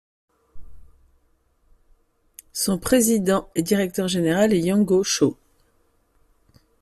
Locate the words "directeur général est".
3.61-4.59